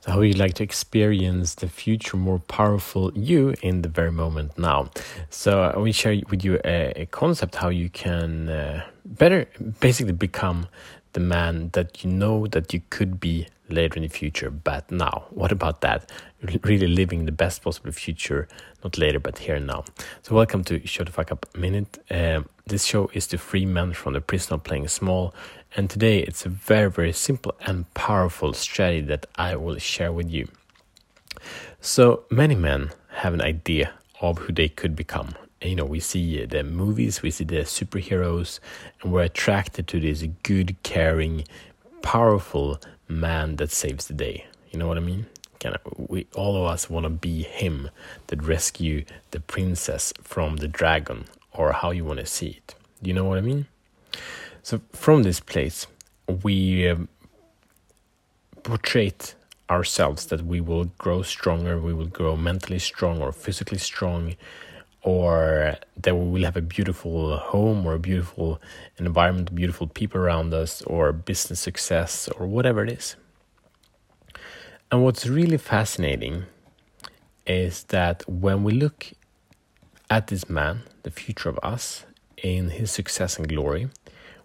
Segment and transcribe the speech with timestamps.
[0.00, 4.10] So, how would you like to experience the future more powerful you in the very
[4.10, 4.90] moment now?
[5.28, 9.46] So, I will share with you a, a concept how you can uh, better
[9.80, 10.68] basically become
[11.12, 15.26] the man that you know that you could be later in the future, but now.
[15.30, 16.10] What about that?
[16.62, 18.48] Really living the best possible future,
[18.82, 19.84] not later, but here and now.
[20.22, 21.98] So, welcome to Show the Fuck Up Minute.
[22.10, 25.34] Uh, this show is to free men from the prison of playing small,
[25.76, 30.30] and today it's a very, very simple and powerful strategy that I will share with
[30.30, 30.48] you.
[31.80, 36.44] So, many men have an idea of who they could become you know we see
[36.46, 38.60] the movies we see the superheroes
[39.02, 41.44] and we're attracted to these good caring
[42.02, 44.46] powerful man that saves the day.
[44.70, 45.26] You know what i mean?
[45.58, 47.90] Kind of we all of us want to be him
[48.28, 52.74] that rescue the princess from the dragon or how you want to see it.
[53.02, 53.66] Do you know what i mean?
[54.62, 55.86] So from this place
[56.44, 57.08] we um,
[58.62, 59.12] portray
[59.68, 64.34] ourselves that we will grow stronger we will grow mentally strong or physically strong
[65.02, 68.60] or that we will have a beautiful home or a beautiful
[68.98, 73.16] environment, beautiful people around us, or business success, or whatever it is.
[74.90, 76.44] And what's really fascinating
[77.46, 79.12] is that when we look
[80.08, 82.04] at this man, the future of us,
[82.42, 83.88] in his success and glory,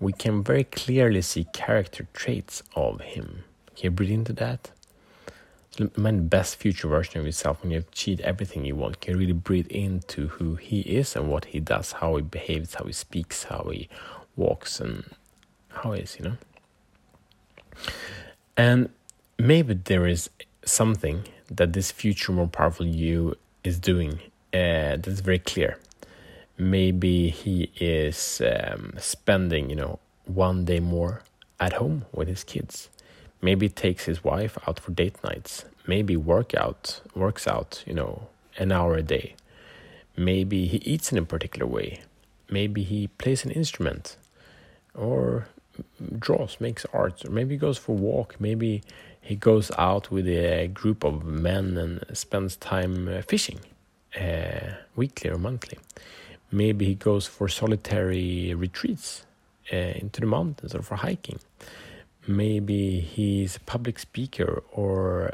[0.00, 3.44] we can very clearly see character traits of him.
[3.76, 4.70] Can you into that?
[5.76, 9.66] The best future version of yourself when you've achieved everything you want can really breathe
[9.68, 13.68] into who he is and what he does, how he behaves, how he speaks, how
[13.72, 13.88] he
[14.36, 15.04] walks, and
[15.68, 16.36] how he is, you know.
[18.56, 18.88] And
[19.38, 20.30] maybe there is
[20.64, 24.14] something that this future more powerful you is doing
[24.52, 25.78] uh, that's very clear.
[26.58, 31.22] Maybe he is um, spending, you know, one day more
[31.60, 32.88] at home with his kids
[33.40, 38.28] maybe takes his wife out for date nights maybe work out works out you know
[38.58, 39.34] an hour a day.
[40.16, 42.02] Maybe he eats in a particular way.
[42.50, 44.16] Maybe he plays an instrument
[44.94, 45.48] or
[46.18, 47.24] draws makes art.
[47.24, 48.36] Or maybe he goes for a walk.
[48.38, 48.82] Maybe
[49.20, 53.60] he goes out with a group of men and spends time uh, fishing
[54.18, 55.78] uh, weekly or monthly.
[56.50, 59.24] Maybe he goes for solitary retreats
[59.72, 61.40] uh, into the mountains or for hiking
[62.28, 65.32] maybe he's a public speaker or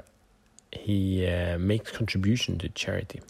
[0.71, 3.21] he uh, makes contribution to charity.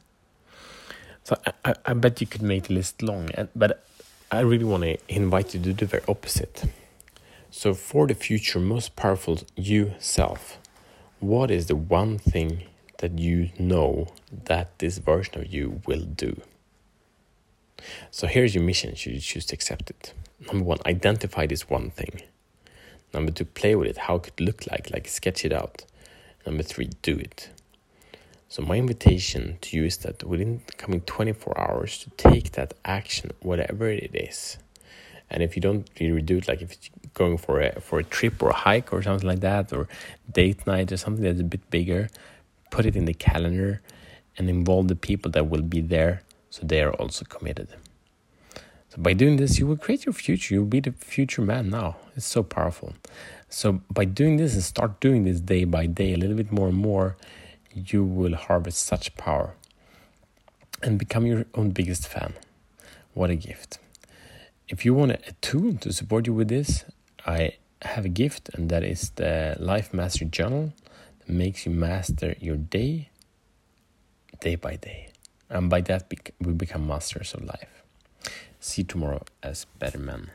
[1.25, 3.85] So I, I, bet you could make the list long, but
[4.31, 6.65] I really want to invite you to do the very opposite.
[7.51, 10.59] So for the future, most powerful you self,
[11.21, 12.65] what is the one thing
[12.99, 14.09] that you know
[14.47, 16.41] that this version of you will do?
[18.11, 20.15] So here's your mission should you choose to accept it.
[20.47, 22.23] Number one, identify this one thing.
[23.13, 23.99] Number two, play with it.
[23.99, 25.85] How could it look like, like sketch it out.
[26.47, 27.51] Number three, do it.
[28.49, 32.75] So my invitation to you is that within the coming 24 hours to take that
[32.85, 34.59] action, whatever it is.
[35.31, 38.05] And if you don't really do it, like if you're going for a for a
[38.05, 39.89] trip or a hike or something like that, or
[40.31, 42.11] date night or something that's a bit bigger,
[42.71, 43.81] put it in the calendar
[44.37, 47.69] and involve the people that will be there so they are also committed.
[48.93, 50.53] So by doing this, you will create your future.
[50.53, 51.97] You'll be the future man now.
[52.15, 52.93] It's so powerful.
[53.49, 56.69] So by doing this and start doing this day by day, a little bit more
[56.69, 57.17] and more,
[57.75, 59.55] you will harvest such power
[60.83, 62.35] and become your own biggest fan.
[63.15, 63.79] What a gift.
[64.69, 66.85] If you want a tool to support you with this,
[67.25, 70.75] I have a gift, and that is the Life Mastery Journal
[71.21, 73.09] that makes you master your day,
[74.41, 75.09] day by day.
[75.49, 77.83] And by that, we become masters of life.
[78.65, 80.31] See you tomorrow as better men.